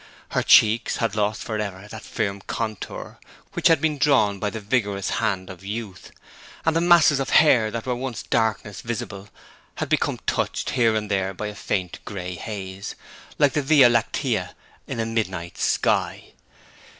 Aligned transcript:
Her 0.29 0.41
cheeks 0.41 0.97
had 0.97 1.15
lost 1.15 1.43
for 1.43 1.59
ever 1.59 1.87
that 1.87 2.01
firm 2.01 2.41
contour 2.47 3.19
which 3.53 3.67
had 3.67 3.79
been 3.79 3.99
drawn 3.99 4.39
by 4.39 4.49
the 4.49 4.59
vigorous 4.59 5.11
hand 5.21 5.47
of 5.47 5.63
youth, 5.63 6.09
and 6.65 6.75
the 6.75 6.81
masses 6.81 7.19
of 7.19 7.29
hair 7.29 7.69
that 7.69 7.85
were 7.85 7.93
once 7.95 8.23
darkness 8.23 8.81
visible 8.81 9.29
had 9.75 9.89
become 9.89 10.17
touched 10.25 10.71
here 10.71 10.95
and 10.95 11.11
there 11.11 11.35
by 11.35 11.49
a 11.49 11.53
faint 11.55 11.99
grey 12.03 12.33
haze, 12.33 12.95
like 13.37 13.53
the 13.53 13.61
Via 13.61 13.89
Lactea 13.89 14.55
in 14.87 14.99
a 14.99 15.05
midnight 15.05 15.59
sky. 15.59 16.33